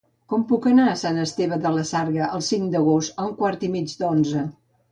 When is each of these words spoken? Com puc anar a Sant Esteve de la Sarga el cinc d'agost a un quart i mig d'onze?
Com 0.31 0.45
puc 0.51 0.63
anar 0.69 0.85
a 0.93 0.95
Sant 1.01 1.19
Esteve 1.23 1.59
de 1.67 1.73
la 1.75 1.85
Sarga 1.91 2.31
el 2.39 2.45
cinc 2.49 2.73
d'agost 2.77 3.25
a 3.25 3.29
un 3.29 3.39
quart 3.43 3.69
i 3.69 3.73
mig 3.79 3.97
d'onze? 4.03 4.47